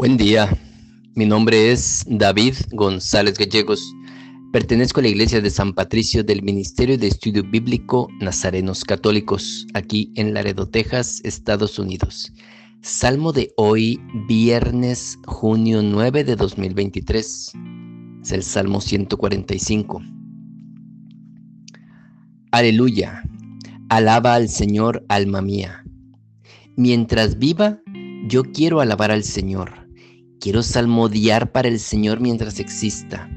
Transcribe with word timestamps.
Buen 0.00 0.16
día, 0.16 0.48
mi 1.14 1.26
nombre 1.26 1.72
es 1.72 2.06
David 2.08 2.54
González 2.72 3.36
Gallegos. 3.36 3.94
Pertenezco 4.50 5.00
a 5.00 5.02
la 5.02 5.10
iglesia 5.10 5.42
de 5.42 5.50
San 5.50 5.74
Patricio 5.74 6.24
del 6.24 6.42
Ministerio 6.42 6.96
de 6.96 7.08
Estudio 7.08 7.42
Bíblico 7.44 8.08
Nazarenos 8.18 8.82
Católicos, 8.82 9.66
aquí 9.74 10.10
en 10.16 10.32
Laredo, 10.32 10.66
Texas, 10.66 11.20
Estados 11.22 11.78
Unidos. 11.78 12.32
Salmo 12.80 13.34
de 13.34 13.52
hoy, 13.58 14.00
viernes, 14.26 15.18
junio 15.26 15.82
9 15.82 16.24
de 16.24 16.34
2023. 16.34 17.52
Es 18.22 18.32
el 18.32 18.42
Salmo 18.42 18.80
145. 18.80 20.02
Aleluya. 22.52 23.22
Alaba 23.90 24.32
al 24.32 24.48
Señor, 24.48 25.04
alma 25.10 25.42
mía. 25.42 25.84
Mientras 26.74 27.38
viva, 27.38 27.82
yo 28.28 28.44
quiero 28.44 28.80
alabar 28.80 29.10
al 29.10 29.24
Señor. 29.24 29.79
Quiero 30.40 30.62
salmodiar 30.62 31.52
para 31.52 31.68
el 31.68 31.78
Señor 31.78 32.20
mientras 32.20 32.60
exista. 32.60 33.28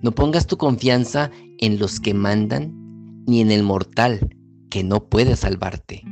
No 0.00 0.14
pongas 0.14 0.46
tu 0.46 0.56
confianza 0.56 1.32
en 1.58 1.80
los 1.80 1.98
que 1.98 2.14
mandan, 2.14 2.72
ni 3.26 3.40
en 3.40 3.50
el 3.50 3.64
mortal 3.64 4.36
que 4.70 4.84
no 4.84 5.08
puede 5.08 5.34
salvarte. 5.34 6.02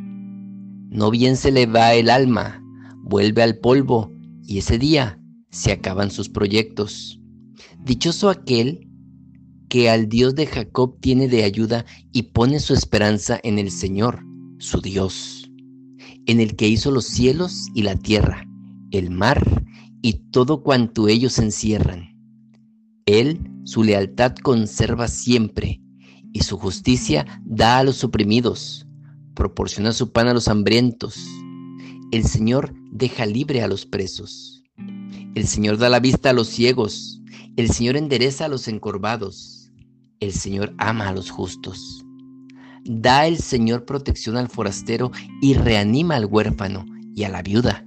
No 0.90 1.12
bien 1.12 1.36
se 1.36 1.52
le 1.52 1.66
va 1.66 1.94
el 1.94 2.10
alma, 2.10 2.60
vuelve 3.04 3.44
al 3.44 3.58
polvo, 3.58 4.10
y 4.42 4.58
ese 4.58 4.76
día 4.76 5.20
se 5.50 5.70
acaban 5.70 6.10
sus 6.10 6.28
proyectos. 6.28 7.20
Dichoso 7.84 8.28
aquel 8.28 8.88
que 9.68 9.88
al 9.88 10.08
Dios 10.08 10.34
de 10.34 10.46
Jacob 10.46 10.98
tiene 11.00 11.28
de 11.28 11.44
ayuda 11.44 11.86
y 12.10 12.24
pone 12.24 12.58
su 12.58 12.74
esperanza 12.74 13.38
en 13.44 13.60
el 13.60 13.70
Señor, 13.70 14.24
su 14.58 14.80
Dios, 14.80 15.48
en 16.26 16.40
el 16.40 16.56
que 16.56 16.66
hizo 16.66 16.90
los 16.90 17.06
cielos 17.06 17.68
y 17.72 17.82
la 17.82 17.94
tierra, 17.94 18.44
el 18.90 19.10
mar 19.10 19.61
y 20.02 20.14
todo 20.30 20.62
cuanto 20.62 21.08
ellos 21.08 21.38
encierran. 21.38 22.18
Él 23.06 23.40
su 23.64 23.84
lealtad 23.84 24.34
conserva 24.34 25.06
siempre 25.06 25.80
y 26.32 26.40
su 26.40 26.58
justicia 26.58 27.40
da 27.44 27.78
a 27.78 27.84
los 27.84 28.02
oprimidos, 28.02 28.86
proporciona 29.34 29.92
su 29.92 30.10
pan 30.10 30.28
a 30.28 30.34
los 30.34 30.48
hambrientos. 30.48 31.16
El 32.10 32.24
Señor 32.24 32.74
deja 32.90 33.24
libre 33.24 33.62
a 33.62 33.68
los 33.68 33.86
presos. 33.86 34.64
El 35.34 35.46
Señor 35.46 35.78
da 35.78 35.88
la 35.88 36.00
vista 36.00 36.30
a 36.30 36.34
los 36.34 36.48
ciegos. 36.48 37.20
El 37.56 37.70
Señor 37.70 37.96
endereza 37.96 38.46
a 38.46 38.48
los 38.48 38.66
encorvados. 38.68 39.70
El 40.20 40.32
Señor 40.32 40.74
ama 40.78 41.08
a 41.08 41.12
los 41.12 41.30
justos. 41.30 42.04
Da 42.84 43.26
el 43.26 43.38
Señor 43.38 43.84
protección 43.84 44.36
al 44.36 44.48
forastero 44.48 45.12
y 45.40 45.54
reanima 45.54 46.16
al 46.16 46.26
huérfano 46.26 46.84
y 47.14 47.24
a 47.24 47.28
la 47.28 47.42
viuda 47.42 47.86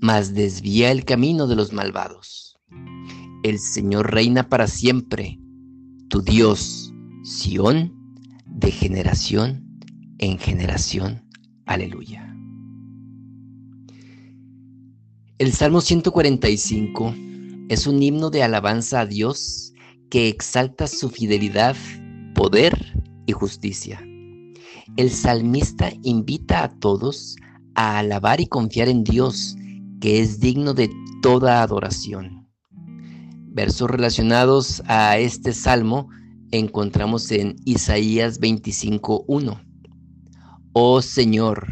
mas 0.00 0.34
desvía 0.34 0.90
el 0.90 1.04
camino 1.04 1.46
de 1.46 1.56
los 1.56 1.72
malvados. 1.72 2.56
El 3.42 3.58
Señor 3.58 4.12
reina 4.12 4.48
para 4.48 4.66
siempre, 4.66 5.38
tu 6.08 6.22
Dios, 6.22 6.92
Sión, 7.22 7.94
de 8.46 8.70
generación 8.70 9.70
en 10.18 10.38
generación. 10.38 11.22
Aleluya. 11.66 12.26
El 15.38 15.52
Salmo 15.52 15.80
145 15.80 17.14
es 17.70 17.86
un 17.86 18.02
himno 18.02 18.30
de 18.30 18.42
alabanza 18.42 19.00
a 19.00 19.06
Dios 19.06 19.72
que 20.10 20.28
exalta 20.28 20.86
su 20.86 21.08
fidelidad, 21.08 21.76
poder 22.34 23.02
y 23.26 23.32
justicia. 23.32 24.02
El 24.96 25.10
salmista 25.10 25.92
invita 26.02 26.64
a 26.64 26.78
todos 26.80 27.36
a 27.74 27.98
alabar 27.98 28.40
y 28.40 28.46
confiar 28.46 28.88
en 28.88 29.04
Dios 29.04 29.56
que 30.00 30.20
es 30.20 30.40
digno 30.40 30.74
de 30.74 30.90
toda 31.22 31.62
adoración. 31.62 32.48
Versos 33.52 33.90
relacionados 33.90 34.82
a 34.86 35.18
este 35.18 35.52
salmo 35.52 36.08
encontramos 36.50 37.30
en 37.30 37.56
Isaías 37.64 38.40
25.1. 38.40 39.60
Oh 40.72 41.02
Señor, 41.02 41.66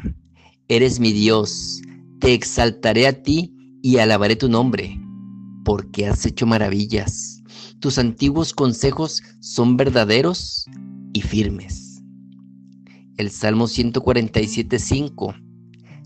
eres 0.69 1.01
mi 1.01 1.13
Dios, 1.13 1.81
te 2.21 2.35
exaltaré 2.35 3.07
a 3.07 3.23
ti 3.23 3.55
y 3.83 3.99
alabaré 3.99 4.37
tu 4.37 4.49
nombre, 4.49 5.01
porque 5.65 6.07
has 6.07 6.27
hecho 6.27 6.47
maravillas. 6.47 7.43
Tus 7.81 7.99
antiguos 7.99 8.53
consejos 8.53 9.23
son 9.41 9.77
verdaderos 9.77 10.67
y 11.13 11.23
firmes. 11.23 12.03
El 13.17 13.31
Salmo 13.31 13.67
147.5. 13.67 15.35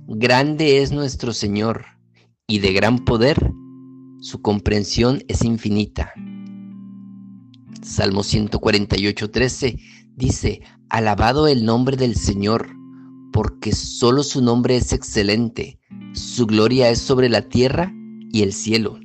Grande 0.07 0.83
es 0.83 0.93
nuestro 0.93 1.33
Señor 1.33 1.87
y 2.47 2.59
de 2.59 2.73
gran 2.73 3.05
poder, 3.05 3.53
su 4.21 4.41
comprensión 4.41 5.23
es 5.29 5.45
infinita. 5.45 6.13
Salmo 7.83 8.23
148, 8.23 9.31
13 9.31 9.79
dice, 10.17 10.61
Alabado 10.89 11.49
el 11.49 11.65
nombre 11.65 11.97
del 11.97 12.15
Señor, 12.15 12.69
porque 13.33 13.73
solo 13.73 14.23
su 14.23 14.43
nombre 14.43 14.77
es 14.77 14.93
excelente, 14.93 15.81
su 16.13 16.47
gloria 16.47 16.91
es 16.91 17.01
sobre 17.01 17.29
la 17.29 17.49
tierra 17.49 17.93
y 18.31 18.43
el 18.43 18.53
cielo. 18.53 19.01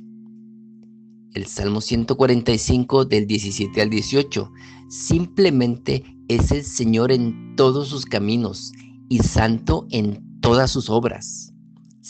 El 1.34 1.46
Salmo 1.46 1.80
145 1.80 3.04
del 3.04 3.26
17 3.26 3.80
al 3.80 3.90
18, 3.90 4.50
simplemente 4.88 6.04
es 6.28 6.50
el 6.52 6.64
Señor 6.64 7.12
en 7.12 7.54
todos 7.56 7.88
sus 7.88 8.04
caminos 8.04 8.72
y 9.08 9.18
santo 9.18 9.86
en 9.90 10.40
todas 10.40 10.70
sus 10.70 10.90
obras. 10.90 11.52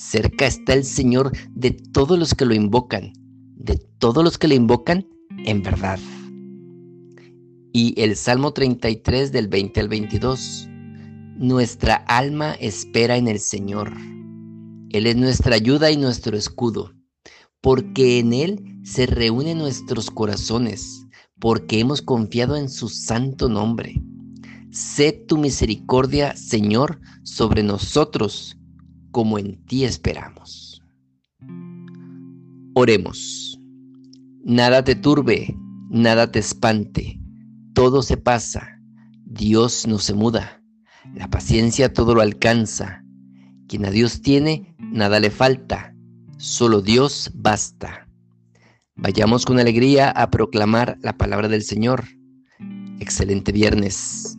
Cerca 0.01 0.47
está 0.47 0.75
el 0.75 0.85
Señor 0.85 1.33
de 1.51 1.73
todos 1.73 2.17
los 2.17 2.33
que 2.33 2.45
lo 2.45 2.55
invocan, 2.55 3.13
de 3.57 3.77
todos 3.99 4.23
los 4.23 4.39
que 4.39 4.47
le 4.47 4.55
invocan 4.55 5.09
en 5.45 5.61
verdad. 5.61 5.99
Y 7.73 8.01
el 8.01 8.15
Salmo 8.15 8.53
33 8.53 9.33
del 9.33 9.49
20 9.49 9.81
al 9.81 9.89
22. 9.89 10.69
Nuestra 11.37 11.97
alma 12.07 12.53
espera 12.61 13.17
en 13.17 13.27
el 13.27 13.41
Señor. 13.41 13.93
Él 14.91 15.09
es 15.09 15.17
nuestra 15.17 15.57
ayuda 15.57 15.91
y 15.91 15.97
nuestro 15.97 16.37
escudo, 16.37 16.95
porque 17.61 18.21
en 18.21 18.33
Él 18.33 18.81
se 18.85 19.05
reúnen 19.05 19.59
nuestros 19.59 20.13
corazones, 20.13 21.07
porque 21.41 21.81
hemos 21.81 22.03
confiado 22.03 22.57
en 22.57 22.69
su 22.69 22.89
santo 22.89 23.49
nombre. 23.49 24.01
Sé 24.71 25.11
tu 25.13 25.39
misericordia, 25.39 26.37
Señor, 26.37 27.01
sobre 27.25 27.65
nosotros 27.65 28.58
como 29.19 29.37
en 29.37 29.57
ti 29.67 29.83
esperamos. 29.83 30.81
Oremos. 32.73 33.59
Nada 34.45 34.85
te 34.85 34.95
turbe, 34.95 35.57
nada 35.91 36.31
te 36.31 36.39
espante, 36.39 37.19
todo 37.75 38.03
se 38.03 38.17
pasa, 38.17 38.81
Dios 39.25 39.89
no 39.89 39.99
se 39.99 40.15
muda, 40.15 40.63
la 41.17 41.27
paciencia 41.27 41.93
todo 41.93 42.15
lo 42.15 42.21
alcanza, 42.21 43.03
quien 43.67 43.87
a 43.87 43.91
Dios 43.91 44.23
tiene, 44.23 44.77
nada 44.79 45.19
le 45.19 45.33
falta, 45.33 45.97
solo 46.37 46.81
Dios 46.81 47.33
basta. 47.35 48.07
Vayamos 48.95 49.45
con 49.47 49.59
alegría 49.59 50.11
a 50.13 50.31
proclamar 50.31 50.97
la 51.03 51.17
palabra 51.17 51.49
del 51.49 51.65
Señor. 51.65 52.05
Excelente 53.01 53.51
viernes. 53.51 54.38